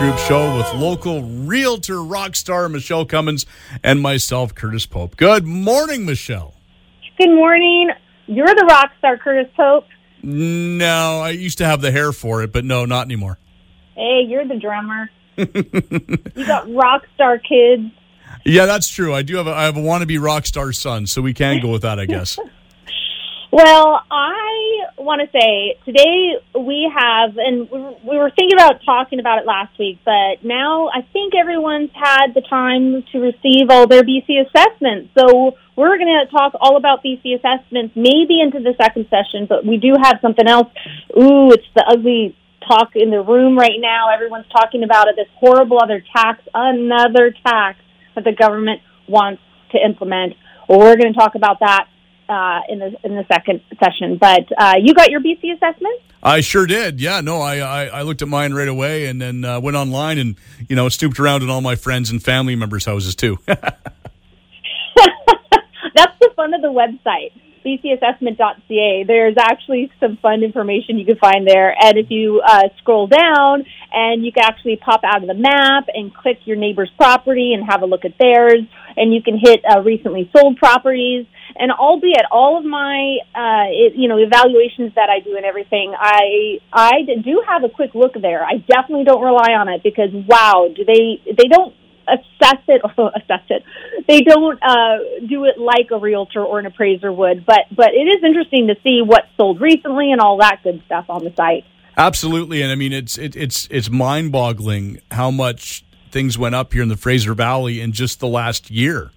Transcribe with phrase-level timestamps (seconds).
[0.00, 3.44] Group show with local realtor rock star Michelle Cummins
[3.84, 5.14] and myself, Curtis Pope.
[5.18, 6.54] Good morning, Michelle.
[7.18, 7.90] Good morning.
[8.26, 9.84] You're the rock star, Curtis Pope.
[10.22, 13.36] No, I used to have the hair for it, but no, not anymore.
[13.94, 15.10] Hey, you're the drummer.
[15.36, 17.82] you got rock star kids.
[18.42, 19.12] Yeah, that's true.
[19.12, 21.70] I do have a, I have a wannabe rock star son, so we can go
[21.70, 22.38] with that, I guess.
[23.52, 29.40] Well, I want to say today we have, and we were thinking about talking about
[29.40, 34.04] it last week, but now I think everyone's had the time to receive all their
[34.04, 35.10] BC assessments.
[35.18, 39.66] So we're going to talk all about BC assessments, maybe into the second session, but
[39.66, 40.68] we do have something else.
[41.18, 42.36] Ooh, it's the ugly
[42.68, 44.14] talk in the room right now.
[44.14, 45.16] Everyone's talking about it.
[45.16, 47.80] This horrible other tax, another tax
[48.14, 50.34] that the government wants to implement.
[50.68, 51.88] We're going to talk about that
[52.30, 54.16] uh, in the in the second session.
[54.16, 56.00] But uh, you got your BC assessment?
[56.22, 57.00] I sure did.
[57.00, 60.18] Yeah, no, I I, I looked at mine right away and then uh, went online
[60.18, 60.36] and
[60.68, 63.38] you know stooped around in all my friends and family members' houses too.
[63.46, 63.66] That's
[66.20, 67.32] the fun of the website
[67.64, 69.04] bcassessment.ca.
[69.06, 71.74] There's actually some fun information you can find there.
[71.80, 75.86] And if you uh, scroll down and you can actually pop out of the map
[75.92, 78.60] and click your neighbor's property and have a look at theirs,
[78.96, 81.26] and you can hit uh, recently sold properties.
[81.56, 85.94] And albeit all of my, uh, it, you know, evaluations that I do and everything,
[85.98, 88.44] I I do have a quick look there.
[88.44, 91.74] I definitely don't rely on it because wow, do they they don't
[92.12, 93.64] assess it or assess it.
[94.06, 98.06] They don't uh, do it like a realtor or an appraiser would, but but it
[98.06, 101.64] is interesting to see what sold recently and all that good stuff on the site.
[101.96, 106.72] Absolutely, and I mean it's it, it's it's mind boggling how much things went up
[106.72, 109.10] here in the Fraser Valley in just the last year.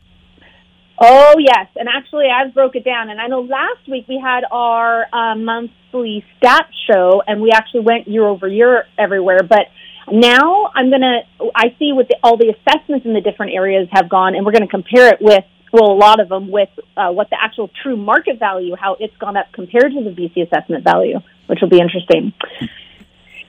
[1.00, 4.44] Oh yes, and actually I've broke it down, and I know last week we had
[4.52, 9.68] our uh, monthly stat show, and we actually went year over year everywhere, but
[10.12, 11.22] now I'm going to,
[11.56, 14.52] I see what the, all the assessments in the different areas have gone, and we're
[14.52, 17.70] going to compare it with, well, a lot of them with uh, what the actual
[17.82, 21.70] true market value, how it's gone up compared to the BC assessment value, which will
[21.70, 22.34] be interesting.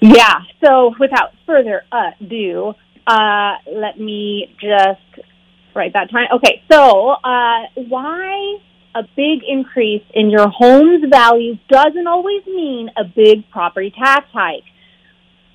[0.00, 2.74] Yeah, so without further ado,
[3.06, 5.26] uh, let me just
[5.74, 6.28] write that time.
[6.36, 8.58] Okay, so uh, why
[8.94, 14.64] a big increase in your home's value doesn't always mean a big property tax hike.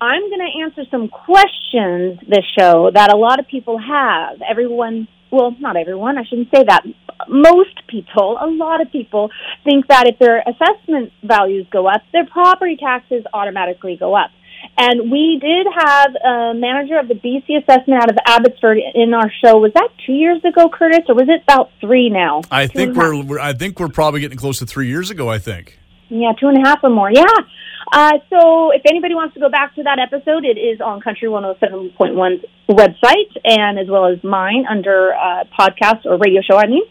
[0.00, 4.40] I'm going to answer some questions this show that a lot of people have.
[4.48, 6.84] Everyone, well, not everyone, I shouldn't say that.
[7.28, 9.30] Most people, a lot of people
[9.62, 14.30] think that if their assessment values go up, their property taxes automatically go up.
[14.76, 19.30] And we did have a manager of the BC assessment out of Abbotsford in our
[19.44, 19.58] show.
[19.58, 22.42] Was that two years ago, Curtis, or was it about three now?
[22.50, 25.28] I two think we're, we're, I think we're probably getting close to three years ago.
[25.28, 25.79] I think.
[26.10, 27.10] Yeah, two and a half or more.
[27.10, 27.24] Yeah.
[27.92, 31.28] Uh, so if anybody wants to go back to that episode, it is on Country
[31.28, 36.84] 107.1's website and as well as mine under uh, podcast or radio show, I mean,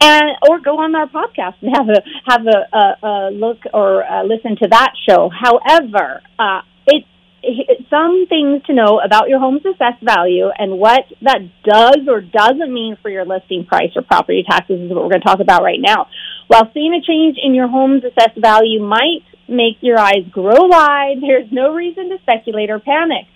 [0.00, 4.04] and or go on our podcast and have a have a, a, a look or
[4.04, 5.28] uh, listen to that show.
[5.28, 7.04] However, uh, it,
[7.42, 12.20] it some things to know about your home's assessed value and what that does or
[12.20, 15.40] doesn't mean for your listing price or property taxes is what we're going to talk
[15.40, 16.06] about right now.
[16.48, 21.16] While seeing a change in your home's assessed value might make your eyes grow wide.
[21.20, 23.26] There's no reason to speculate or panic.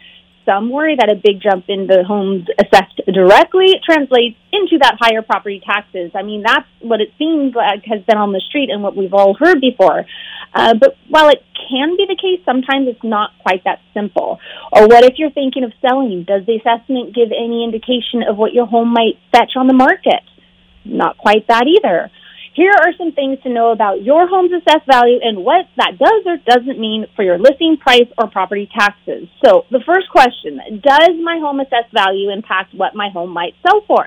[0.45, 5.23] Some worry that a big jump in the homes assessed directly translates into that higher
[5.23, 6.11] property taxes.
[6.15, 9.15] I mean, that's what it seems like has been on the street and what we've
[9.15, 10.05] all heard before.
[10.53, 14.41] Uh, but while it can be the case, sometimes it's not quite that simple.
[14.73, 16.25] Or what if you're thinking of selling?
[16.25, 20.25] Does the assessment give any indication of what your home might fetch on the market?
[20.85, 22.11] Not quite that either.
[22.55, 26.23] Here are some things to know about your home's assessed value and what that does
[26.27, 29.29] or doesn't mean for your listing price or property taxes.
[29.43, 33.81] So the first question, does my home assessed value impact what my home might sell
[33.87, 34.07] for?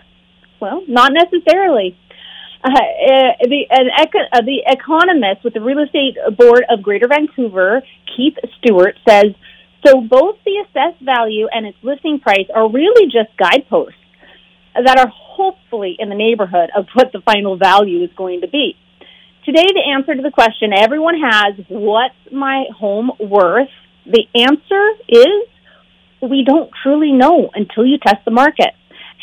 [0.62, 1.98] Well, not necessarily.
[2.64, 7.82] Uh, uh the, uh, the economist with the Real Estate Board of Greater Vancouver,
[8.16, 9.34] Keith Stewart, says,
[9.86, 13.98] so both the assessed value and its listing price are really just guideposts
[14.84, 18.76] that are hopefully in the neighborhood of what the final value is going to be.
[19.46, 23.70] Today, the answer to the question everyone has, what's my home worth?
[24.06, 25.48] The answer is
[26.22, 28.74] we don't truly know until you test the market.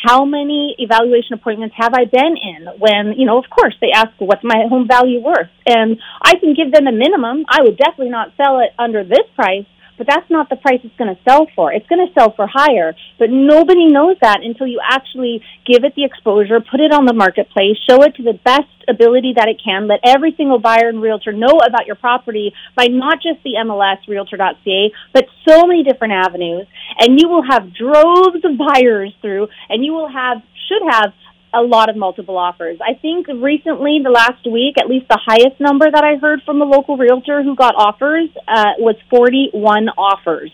[0.02, 4.10] How many evaluation appointments have I been in when, you know, of course they ask,
[4.18, 5.50] what's my home value worth?
[5.66, 7.44] And I can give them a minimum.
[7.48, 9.66] I would definitely not sell it under this price,
[10.02, 11.72] but that's not the price it's going to sell for.
[11.72, 15.94] It's going to sell for higher, but nobody knows that until you actually give it
[15.94, 19.62] the exposure, put it on the marketplace, show it to the best ability that it
[19.62, 23.54] can, let every single buyer and realtor know about your property by not just the
[23.62, 26.66] MLS realtor.ca, but so many different avenues,
[26.98, 31.12] and you will have droves of buyers through, and you will have, should have
[31.54, 32.78] a lot of multiple offers.
[32.80, 36.60] I think recently, the last week, at least the highest number that I heard from
[36.62, 40.50] a local realtor who got offers uh, was 41 offers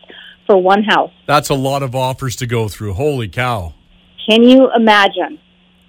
[0.46, 1.12] for one house.
[1.26, 2.94] That's a lot of offers to go through.
[2.94, 3.74] Holy cow.
[4.28, 5.38] Can you imagine?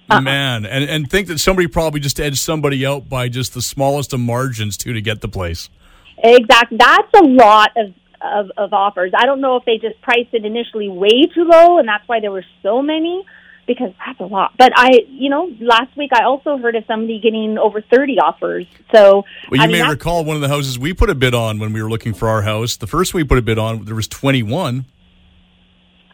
[0.08, 0.20] Uh-uh.
[0.20, 4.12] Man, and, and think that somebody probably just edged somebody out by just the smallest
[4.12, 5.70] of margins, too, to get the place.
[6.18, 6.76] Exactly.
[6.78, 9.12] That's a lot of of, of offers.
[9.16, 12.20] I don't know if they just priced it initially way too low, and that's why
[12.20, 13.24] there were so many
[13.70, 14.52] because that's a lot.
[14.58, 18.66] But I, you know, last week I also heard of somebody getting over 30 offers.
[18.92, 21.60] So, well, you I may recall one of the houses we put a bid on
[21.60, 22.76] when we were looking for our house.
[22.76, 24.86] The first we put a bid on, there was 21.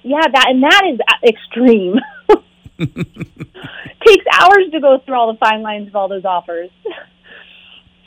[0.03, 1.95] Yeah, that and that is uh, extreme.
[2.79, 6.69] Takes hours to go through all the fine lines of all those offers.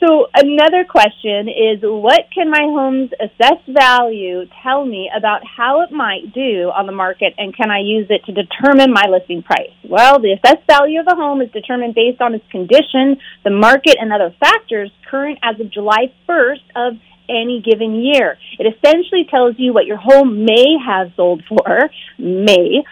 [0.00, 5.92] So another question is what can my home's assessed value tell me about how it
[5.92, 9.76] might do on the market and can I use it to determine my listing price?
[9.84, 13.96] Well, the assessed value of a home is determined based on its condition, the market
[14.00, 16.94] and other factors current as of July 1st of
[17.28, 18.38] any given year.
[18.58, 22.82] It essentially tells you what your home may have sold for, may,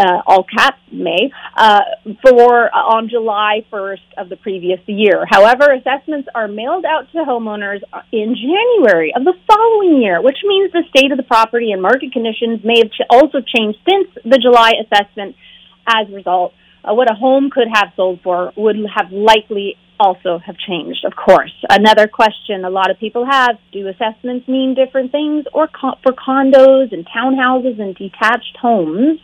[0.00, 1.80] uh, all caps May, uh,
[2.22, 5.24] for uh, on July 1st of the previous year.
[5.28, 7.80] However, assessments are mailed out to homeowners
[8.10, 12.12] in January of the following year, which means the state of the property and market
[12.12, 15.36] conditions may have also changed since the July assessment.
[15.86, 16.52] As a result,
[16.84, 21.12] uh, what a home could have sold for would have likely also have changed, of
[21.14, 21.52] course.
[21.68, 26.12] Another question a lot of people have, do assessments mean different things or co- for
[26.12, 29.20] condos and townhouses and detached homes?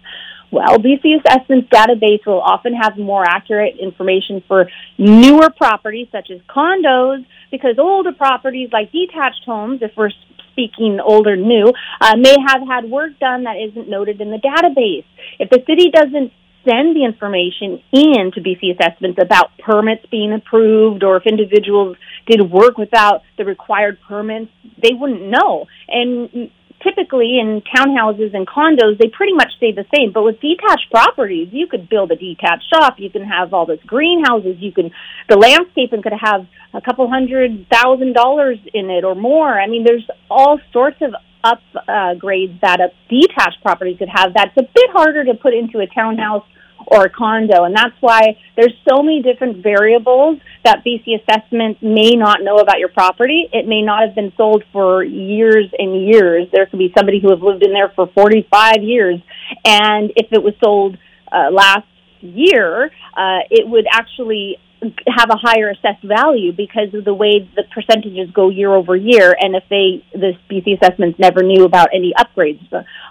[0.51, 6.41] Well, BC Assessments database will often have more accurate information for newer properties such as
[6.49, 10.11] condos because older properties like detached homes, if we're
[10.53, 14.39] speaking old or new, uh, may have had work done that isn't noted in the
[14.39, 15.05] database.
[15.39, 16.33] If the city doesn't
[16.69, 21.97] send the information in to BC Assessments about permits being approved or if individuals
[22.27, 24.51] did work without the required permits,
[24.83, 25.67] they wouldn't know.
[25.89, 26.51] And
[26.87, 30.12] typically in townhouses and condos, they pretty much stay the same.
[30.12, 32.94] But with detached properties, you could build a detached shop.
[32.99, 34.56] You can have all this greenhouses.
[34.59, 34.91] You can,
[35.29, 39.61] the landscaping could have a couple hundred thousand dollars in it or more.
[39.61, 44.35] I mean, there's all sorts of upgrades uh, that a detached property could have.
[44.35, 46.44] That's a bit harder to put into a townhouse
[46.87, 47.65] or a condo.
[47.65, 52.79] And that's why there's so many different variables that BC Assessment may not know about
[52.79, 53.49] your property.
[53.53, 56.49] It may not have been sold for years and years.
[56.53, 59.21] There could be somebody who has lived in there for 45 years.
[59.65, 60.97] And if it was sold
[61.31, 61.87] uh, last
[62.21, 64.59] year, uh, it would actually
[65.09, 69.35] have a higher assessed value because of the way the percentages go year over year
[69.41, 72.61] and if they the BC assessments never knew about any upgrades.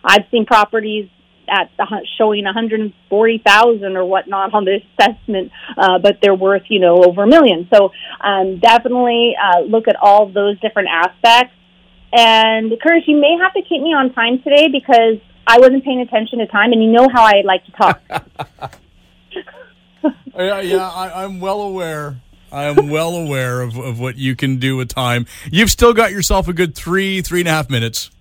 [0.04, 1.10] I've seen properties
[1.50, 1.70] at
[2.18, 7.28] showing 140,000 or whatnot on the assessment, uh, but they're worth, you know, over a
[7.28, 7.68] million.
[7.74, 11.54] So um, definitely uh, look at all those different aspects.
[12.14, 16.02] And Curtis, you may have to keep me on time today because I wasn't paying
[16.02, 18.02] attention to time, and you know how I like to talk.
[20.36, 22.18] yeah, yeah, I, I'm well aware.
[22.52, 25.26] I am well aware of, of what you can do with time.
[25.52, 28.12] You've still got yourself a good three, three and a half minutes.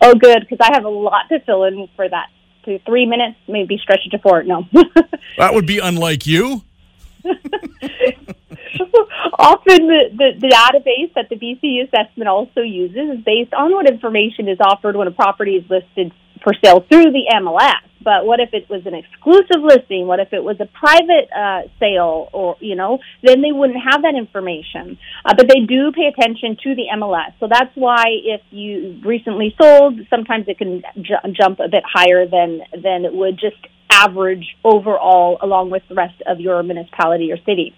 [0.00, 2.28] Oh, good, because I have a lot to fill in for that
[2.68, 4.42] to three minutes, maybe stretch it to four.
[4.42, 4.66] No.
[5.38, 6.62] that would be unlike you.
[9.38, 13.90] Often the, the, the, database that the BC assessment also uses is based on what
[13.90, 17.82] information is offered when a property is listed for sale through the MLS.
[18.00, 20.06] But what if it was an exclusive listing?
[20.06, 24.02] What if it was a private uh, sale, or you know, then they wouldn't have
[24.02, 24.98] that information.
[25.24, 29.54] Uh, but they do pay attention to the MLS, so that's why if you recently
[29.60, 33.58] sold, sometimes it can j- jump a bit higher than than it would just
[33.90, 37.74] average overall, along with the rest of your municipality or city.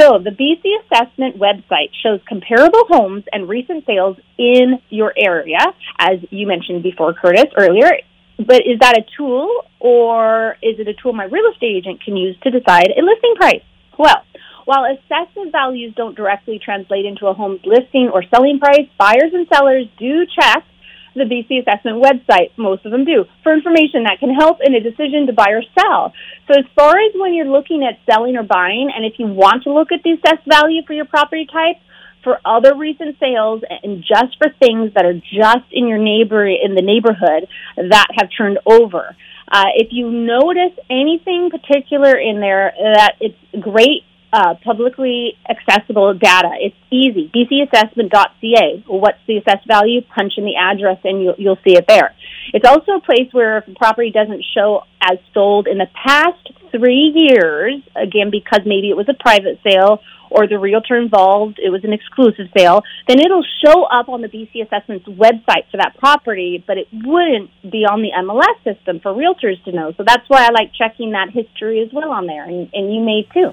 [0.00, 5.58] So the BC Assessment website shows comparable homes and recent sales in your area,
[5.98, 7.90] as you mentioned before, Curtis, earlier.
[8.38, 9.48] But is that a tool
[9.80, 13.34] or is it a tool my real estate agent can use to decide a listing
[13.34, 13.62] price?
[13.98, 14.22] Well,
[14.66, 19.48] while assessment values don't directly translate into a home's listing or selling price, buyers and
[19.52, 20.62] sellers do check
[21.18, 24.80] the BC Assessment website, most of them do, for information that can help in a
[24.80, 26.12] decision to buy or sell.
[26.46, 29.64] So as far as when you're looking at selling or buying, and if you want
[29.64, 31.76] to look at the assessed value for your property type,
[32.24, 36.74] for other recent sales and just for things that are just in your neighbor in
[36.74, 39.14] the neighborhood that have turned over.
[39.50, 46.50] Uh, if you notice anything particular in there that it's great uh, publicly accessible data.
[46.60, 47.30] It's easy.
[47.34, 48.84] bcassessment.ca.
[48.86, 50.02] What's the assessed value?
[50.02, 52.14] Punch in the address and you'll, you'll see it there.
[52.52, 56.52] It's also a place where if a property doesn't show as sold in the past
[56.70, 61.70] three years, again, because maybe it was a private sale or the realtor involved, it
[61.70, 65.96] was an exclusive sale, then it'll show up on the BC Assessment's website for that
[65.98, 69.92] property, but it wouldn't be on the MLS system for realtors to know.
[69.96, 73.00] So that's why I like checking that history as well on there, and, and you
[73.00, 73.52] may too.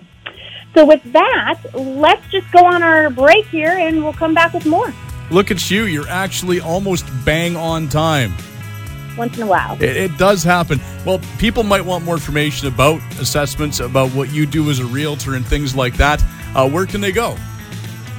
[0.76, 4.66] So with that, let's just go on our break here and we'll come back with
[4.66, 4.94] more.
[5.32, 5.86] Look at you.
[5.86, 8.34] You're actually almost bang on time.
[9.18, 9.82] Once in a while.
[9.82, 10.82] It, it, does happen.
[11.06, 15.36] Well, people might want more information about assessments, about what you do as a realtor
[15.36, 16.22] and things like that.
[16.54, 17.38] Uh, where can they go?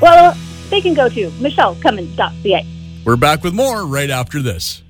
[0.01, 0.35] Well,
[0.71, 2.67] they can go to michellecummins.ca.
[3.05, 4.83] We're back with more right after this.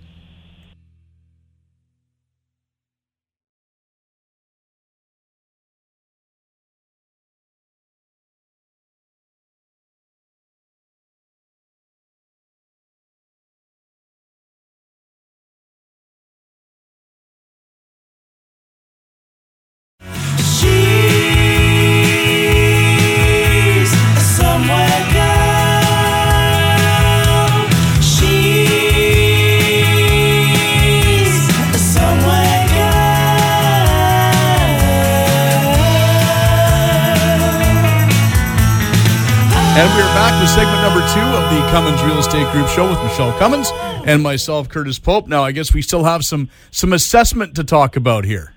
[39.77, 42.89] And we are back with segment number two of the Cummins Real Estate Group show
[42.89, 43.71] with Michelle Cummins
[44.07, 45.29] and myself, Curtis Pope.
[45.29, 48.55] Now, I guess we still have some some assessment to talk about here.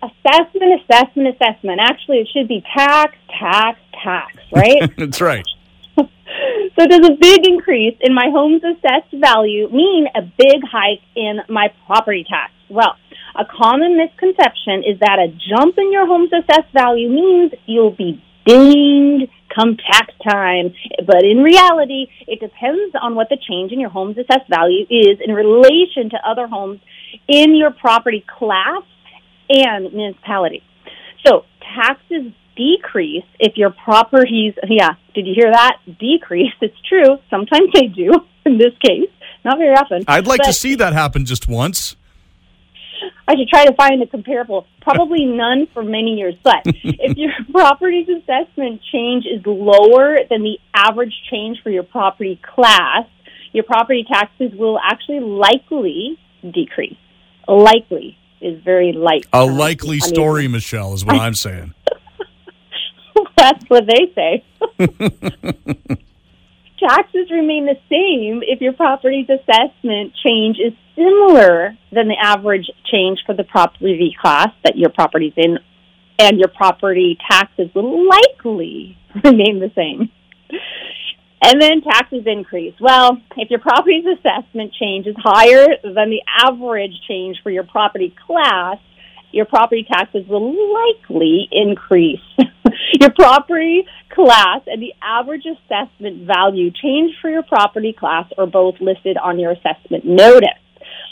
[0.00, 1.80] Assessment, assessment, assessment.
[1.82, 4.88] Actually, it should be tax, tax, tax, right?
[4.96, 5.44] That's right.
[5.96, 11.40] so, does a big increase in my home's assessed value mean a big hike in
[11.48, 12.52] my property tax?
[12.68, 12.94] Well,
[13.34, 18.22] a common misconception is that a jump in your home's assessed value means you'll be
[18.46, 20.74] dinged come tax time.
[21.06, 25.18] But in reality, it depends on what the change in your home's assessed value is
[25.24, 26.80] in relation to other homes
[27.28, 28.82] in your property class
[29.48, 30.62] and municipality.
[31.26, 31.44] So
[31.74, 35.78] taxes decrease if your properties, yeah, did you hear that?
[35.98, 36.52] Decrease.
[36.60, 37.18] It's true.
[37.30, 38.12] Sometimes they do
[38.46, 39.10] in this case,
[39.44, 40.04] not very often.
[40.08, 41.96] I'd like to see that happen just once.
[43.26, 44.66] I should try to find a comparable.
[44.80, 46.34] Probably none for many years.
[46.42, 52.40] But if your property's assessment change is lower than the average change for your property
[52.54, 53.06] class,
[53.52, 56.96] your property taxes will actually likely decrease.
[57.46, 59.26] Likely is very light.
[59.32, 61.74] A likely story, Michelle, is what I'm saying.
[63.36, 64.44] That's what they say.
[66.86, 73.20] Taxes remain the same if your property's assessment change is similar than the average change
[73.24, 75.58] for the property class that your property's in,
[76.18, 80.10] and your property taxes will likely remain the same.
[81.44, 82.74] And then taxes increase.
[82.80, 88.14] Well, if your property's assessment change is higher than the average change for your property
[88.26, 88.76] class,
[89.32, 92.20] your property taxes will likely increase.
[93.00, 98.76] your property class and the average assessment value change for your property class are both
[98.80, 100.48] listed on your assessment notice.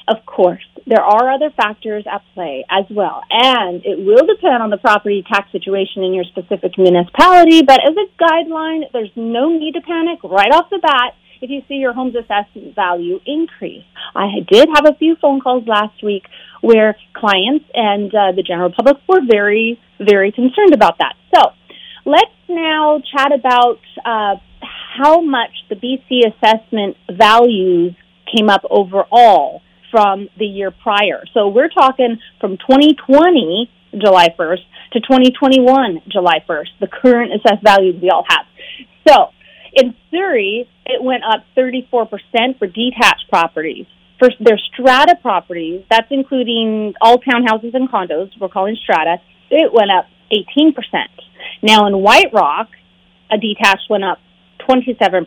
[0.08, 4.70] Of course, there are other factors at play as well, and it will depend on
[4.70, 9.74] the property tax situation in your specific municipality, but as a guideline, there's no need
[9.74, 13.84] to panic right off the bat if you see your home's assessment value increase.
[14.14, 16.24] I did have a few phone calls last week
[16.60, 21.14] where clients and uh, the general public were very, very concerned about that.
[21.34, 21.52] So
[22.04, 24.36] let's now chat about uh,
[24.96, 27.94] how much the BC assessment values
[28.34, 31.24] came up overall from the year prior.
[31.34, 37.96] So we're talking from 2020 July 1st to 2021 July 1st, the current assessed values
[38.00, 38.46] we all have.
[39.06, 39.30] So
[39.72, 43.86] in Surrey, it went up 34% for detached properties.
[44.18, 49.16] For their strata properties, that's including all townhouses and condos, we're calling strata,
[49.50, 50.74] it went up 18%.
[51.62, 52.68] Now in White Rock,
[53.30, 54.18] a detached went up
[54.68, 55.26] 27%.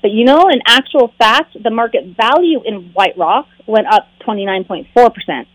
[0.00, 5.46] But you know, in actual fact, the market value in White Rock went up 29.4%.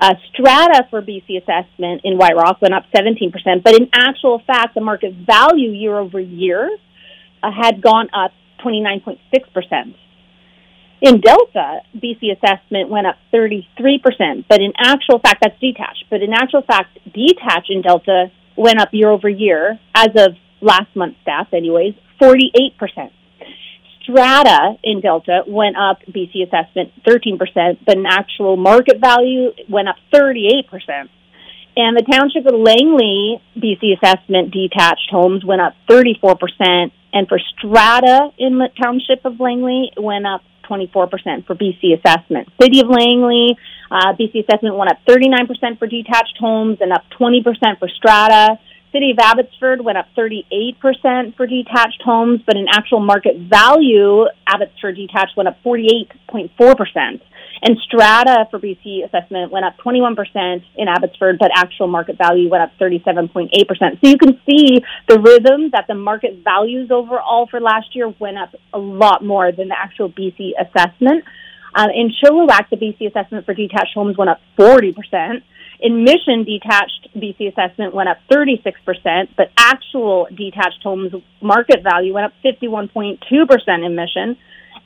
[0.00, 4.74] Uh, strata for BC assessment in White Rock went up 17%, but in actual fact,
[4.74, 6.76] the market value year over year
[7.42, 8.32] uh, had gone up
[8.64, 9.94] 29.6%.
[11.02, 16.32] In Delta, BC assessment went up 33%, but in actual fact, that's detached, but in
[16.32, 21.52] actual fact, detached in Delta went up year over year as of last month's stats
[21.52, 23.10] anyways, 48%.
[24.04, 29.96] strata in Delta went up BC assessment 13%, but in actual market value went up
[30.14, 31.08] 38%.
[31.74, 38.30] And the township of Langley BC assessment detached homes went up 34%, and for strata
[38.38, 42.48] in the township of Langley went up 24% for BC assessment.
[42.60, 43.56] City of Langley,
[43.90, 48.58] uh, BC assessment went up 39% for detached homes and up 20% for strata.
[48.92, 54.96] City of Abbotsford went up 38% for detached homes, but in actual market value, Abbotsford
[54.96, 57.20] detached went up 48.4%.
[57.62, 62.64] And strata for BC assessment went up 21% in Abbotsford, but actual market value went
[62.64, 63.50] up 37.8%.
[63.52, 68.36] So you can see the rhythm that the market values overall for last year went
[68.36, 71.24] up a lot more than the actual BC assessment.
[71.74, 75.42] Um, in Chilliwack, the BC assessment for detached homes went up 40%.
[75.80, 82.26] In Mission, detached BC assessment went up 36%, but actual detached homes market value went
[82.26, 83.18] up 51.2%
[83.86, 84.36] in Mission.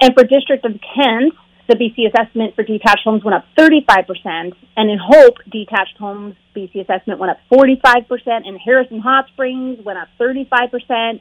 [0.00, 1.33] And for District of Kent,
[1.68, 6.82] the BC assessment for detached homes went up 35%, and in Hope, detached homes BC
[6.82, 11.20] assessment went up 45%, and Harrison Hot Springs went up 35%.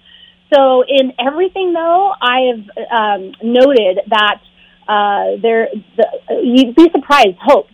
[0.54, 4.42] So in everything, though, I have um, noted that
[4.88, 6.08] uh, there, the,
[6.44, 7.38] you'd be surprised.
[7.42, 7.68] Hope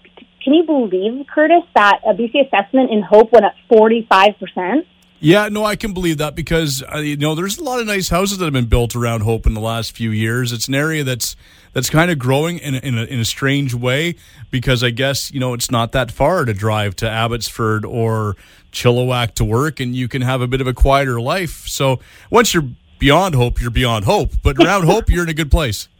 [0.43, 4.85] can you believe, Curtis, that a BC assessment in Hope went up 45%?
[5.23, 8.09] Yeah, no, I can believe that because uh, you know there's a lot of nice
[8.09, 10.51] houses that have been built around Hope in the last few years.
[10.51, 11.35] It's an area that's
[11.73, 14.15] that's kind of growing in a, in a, in a strange way
[14.49, 18.35] because I guess you know it's not that far to drive to Abbotsford or
[18.71, 21.67] Chilliwack to work, and you can have a bit of a quieter life.
[21.67, 21.99] So
[22.31, 25.87] once you're beyond Hope, you're beyond Hope, but around Hope, you're in a good place.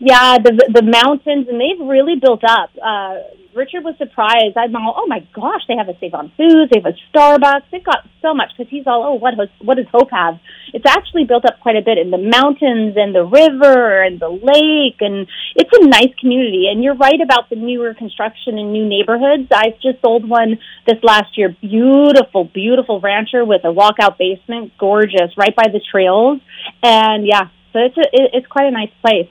[0.00, 2.68] Yeah, the the mountains, and they've really built up.
[2.76, 3.14] Uh,
[3.58, 4.56] Richard was surprised.
[4.56, 7.66] I'm all, oh my gosh, they have a Save on Foods, they have a Starbucks,
[7.72, 10.38] they've got so much because he's all, oh, what what does Hope have?
[10.72, 14.30] It's actually built up quite a bit in the mountains and the river and the
[14.30, 16.70] lake, and it's a nice community.
[16.70, 19.48] And you're right about the newer construction and new neighborhoods.
[19.50, 25.34] I just sold one this last year, beautiful, beautiful rancher with a walkout basement, gorgeous,
[25.36, 26.40] right by the trails,
[26.82, 29.28] and yeah, so it's a, it's quite a nice place.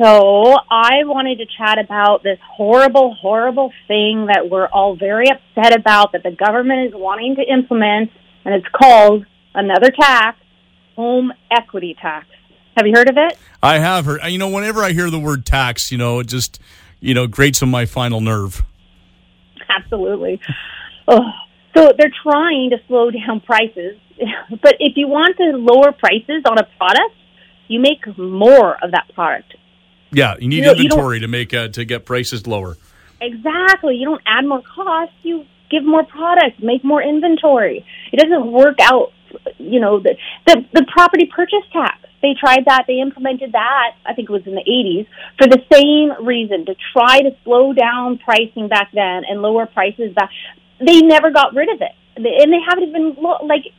[0.00, 5.78] So I wanted to chat about this horrible, horrible thing that we're all very upset
[5.78, 8.10] about that the government is wanting to implement,
[8.46, 10.38] and it's called another tax,
[10.96, 12.28] home equity tax.
[12.78, 13.36] Have you heard of it?
[13.62, 14.20] I have heard.
[14.26, 16.60] You know, whenever I hear the word tax, you know, it just,
[17.00, 18.62] you know, grates on my final nerve.
[19.68, 20.40] Absolutely.
[21.08, 21.20] oh.
[21.76, 23.98] So they're trying to slow down prices,
[24.62, 27.16] but if you want to lower prices on a product,
[27.68, 29.56] you make more of that product.
[30.12, 32.76] Yeah, you need you know, inventory you to make uh, to get prices lower.
[33.20, 33.96] Exactly.
[33.96, 35.12] You don't add more cost.
[35.22, 37.84] You give more product, make more inventory.
[38.12, 39.12] It doesn't work out.
[39.58, 41.98] You know the the, the property purchase tax.
[42.22, 42.84] They tried that.
[42.86, 43.92] They implemented that.
[44.04, 45.06] I think it was in the 80s
[45.38, 50.12] for the same reason to try to slow down pricing back then and lower prices
[50.14, 50.28] back.
[50.84, 53.72] They never got rid of it, and they haven't even like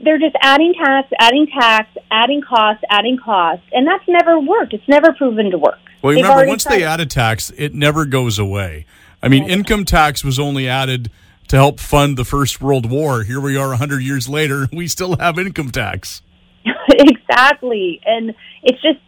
[0.00, 4.72] they're just adding tax, adding tax, adding cost, adding cost, and that's never worked.
[4.74, 5.78] It's never proven to work.
[6.02, 8.86] Well, They've remember, once they add a tax, it never goes away.
[9.22, 11.10] I mean, income tax was only added
[11.48, 13.22] to help fund the First World War.
[13.22, 16.22] Here we are 100 years later, we still have income tax.
[16.88, 18.00] exactly.
[18.04, 18.98] And it's just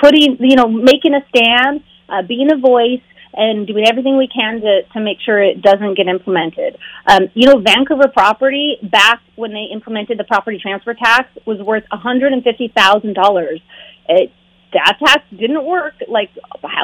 [0.00, 3.02] putting, you know, making a stand, uh, being a voice,
[3.34, 6.76] and doing everything we can to, to make sure it doesn't get implemented.
[7.06, 11.84] Um, you know, Vancouver property, back when they implemented the property transfer tax, was worth
[11.92, 13.60] $150,000.
[14.08, 14.32] It,
[14.72, 15.94] That tax didn't work.
[16.08, 16.30] Like,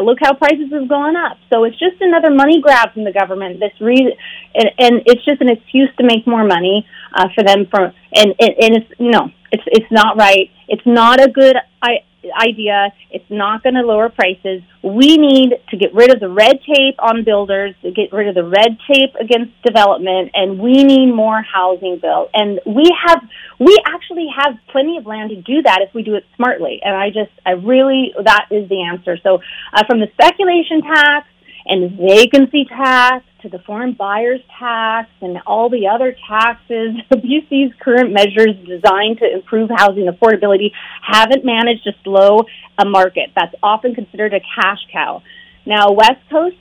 [0.02, 1.38] look how prices have gone up.
[1.50, 3.60] So it's just another money grab from the government.
[3.60, 4.12] This reason,
[4.54, 7.66] and, and it's just an excuse to make more money uh, for them.
[7.70, 10.50] For and, and and it's you know, it's it's not right.
[10.68, 12.04] It's not a good I,
[12.36, 12.92] idea.
[13.10, 14.62] It's not going to lower prices.
[14.82, 18.34] We need to get rid of the red tape on builders, to get rid of
[18.34, 22.30] the red tape against development, and we need more housing built.
[22.34, 23.22] And we have,
[23.58, 26.80] we actually have plenty of land to do that if we do it smartly.
[26.82, 29.16] And I just, I really, that is the answer.
[29.22, 29.40] So
[29.72, 31.28] uh, from the speculation tax
[31.68, 38.12] and vacancy tax to the foreign buyers tax and all the other taxes, BC's current
[38.12, 40.70] measures designed to improve housing affordability
[41.02, 42.44] haven't managed to slow
[42.78, 45.22] a market that's often considered a cash cow.
[45.66, 46.56] Now, West Coast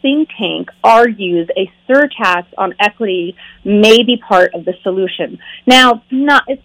[0.00, 5.38] think tank argues a surtax on equity may be part of the solution.
[5.66, 6.62] Now, not it's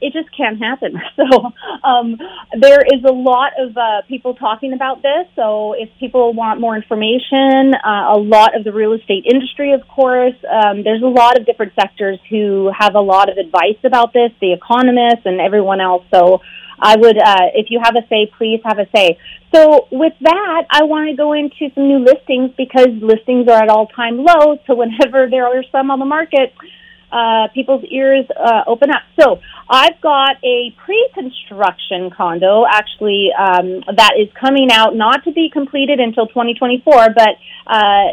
[0.00, 1.00] it just can't happen.
[1.16, 1.52] So
[1.84, 2.18] um,
[2.58, 5.26] there is a lot of uh, people talking about this.
[5.36, 9.86] So if people want more information, uh, a lot of the real estate industry, of
[9.86, 14.12] course, um, there's a lot of different sectors who have a lot of advice about
[14.12, 14.30] this.
[14.40, 16.04] The economists and everyone else.
[16.12, 16.40] So
[16.80, 19.18] I would, uh, if you have a say, please have a say.
[19.54, 23.68] So with that, I want to go into some new listings because listings are at
[23.68, 24.58] all time lows.
[24.66, 26.52] So whenever there are some on the market,
[27.12, 29.02] uh, people's ears uh, open up.
[29.20, 35.50] So I've got a pre-construction condo actually um, that is coming out, not to be
[35.50, 37.28] completed until 2024, but
[37.66, 38.08] uh,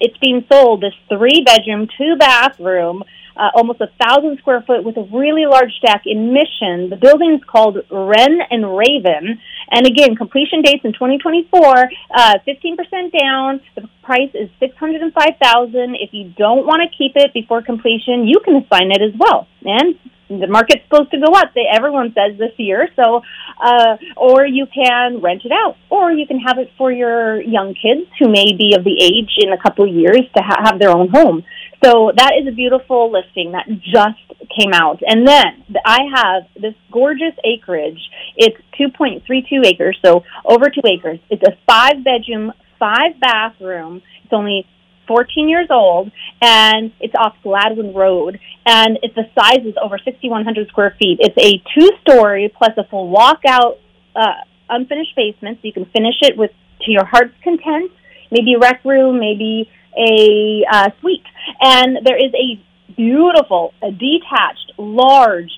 [0.00, 0.82] it's being sold.
[0.82, 3.02] This three-bedroom, two-bathroom
[3.36, 6.90] uh, almost a thousand square foot with a really large deck in Mission.
[6.90, 9.40] The building is called Wren and Raven.
[9.70, 13.60] And again, completion dates in 2024, uh, 15% down.
[13.74, 18.56] The price is 605000 If you don't want to keep it before completion, you can
[18.56, 19.46] assign it as well.
[19.64, 21.52] And the market's supposed to go up.
[21.54, 22.88] They, everyone says this year.
[22.96, 23.22] So,
[23.62, 27.74] uh, or you can rent it out, or you can have it for your young
[27.74, 30.78] kids who may be of the age in a couple of years to ha- have
[30.78, 31.44] their own home.
[31.84, 35.00] So that is a beautiful listing that just came out.
[35.06, 38.00] And then I have this gorgeous acreage.
[38.36, 41.20] It's 2.32 acres, so over two acres.
[41.30, 44.02] It's a five bedroom, five bathroom.
[44.24, 44.66] It's only
[45.06, 50.68] 14 years old, and it's off Gladwin Road, and it's the size is over 6,100
[50.68, 51.18] square feet.
[51.20, 53.78] It's a two-story plus a full walkout,
[54.14, 54.34] uh,
[54.68, 56.50] unfinished basement, so you can finish it with
[56.82, 57.90] to your heart's content.
[58.30, 61.24] Maybe a rec room, maybe a uh, suite,
[61.60, 62.60] and there is a
[62.96, 65.50] beautiful, a detached, large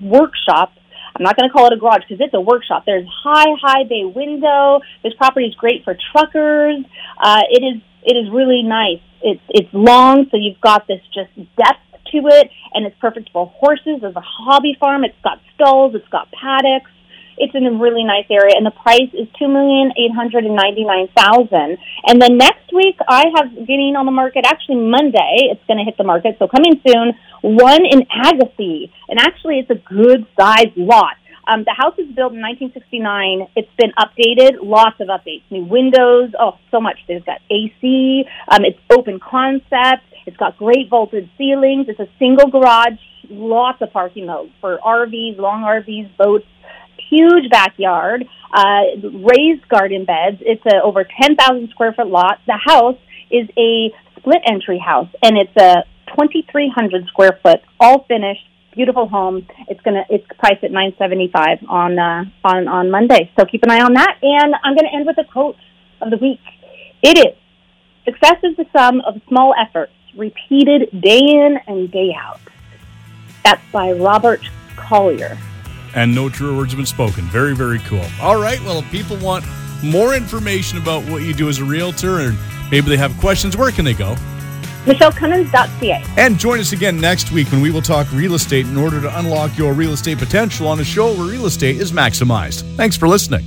[0.00, 0.72] workshop.
[1.16, 2.84] I'm not going to call it a garage because it's a workshop.
[2.86, 4.80] There's high, high bay window.
[5.02, 6.84] This property is great for truckers.
[7.22, 9.02] Uh, it is, it is really nice.
[9.22, 11.80] It's, it's long, so you've got this just depth
[12.12, 14.04] to it, and it's perfect for horses.
[14.04, 15.04] as a hobby farm.
[15.04, 15.94] It's got stalls.
[15.94, 16.90] It's got paddocks.
[17.36, 20.54] It's in a really nice area, and the price is two million eight hundred and
[20.54, 21.78] ninety nine thousand.
[22.06, 24.46] And then next week, I have getting on the market.
[24.46, 26.36] Actually, Monday, it's going to hit the market.
[26.38, 31.16] So coming soon, one in Agassiz, and actually, it's a good sized lot.
[31.46, 33.48] Um, the house was built in 1969.
[33.56, 36.30] It's been updated, lots of updates, new windows.
[36.38, 36.98] Oh, so much.
[37.06, 38.24] There's got AC.
[38.48, 40.04] Um, it's open concept.
[40.26, 41.86] It's got great vaulted ceilings.
[41.88, 46.46] It's a single garage, lots of parking though for RVs, long RVs, boats,
[47.10, 50.38] huge backyard, uh, raised garden beds.
[50.40, 52.38] It's a over 10,000 square foot lot.
[52.46, 52.98] The house
[53.30, 55.84] is a split entry house and it's a
[56.16, 59.46] 2,300 square foot, all finished, beautiful home.
[59.68, 63.30] It's gonna it's priced at 975 on uh, on on Monday.
[63.38, 64.18] So keep an eye on that.
[64.22, 65.56] And I'm gonna end with a quote
[66.00, 66.40] of the week.
[67.02, 67.34] It is
[68.04, 72.40] success is the sum of small efforts repeated day in and day out.
[73.42, 74.40] That's by Robert
[74.76, 75.38] Collier
[75.94, 77.24] and no true words have been spoken.
[77.24, 78.04] Very, very cool.
[78.20, 78.60] All right.
[78.62, 79.44] Well, if people want
[79.82, 82.36] more information about what you do as a realtor and
[82.70, 84.16] maybe they have questions, where can they go?
[84.84, 86.04] MichelleCummins.ca.
[86.16, 89.18] And join us again next week when we will talk real estate in order to
[89.18, 92.62] unlock your real estate potential on a show where real estate is maximized.
[92.76, 93.44] Thanks for listening.